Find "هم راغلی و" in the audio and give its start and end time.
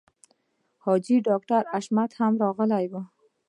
2.19-2.93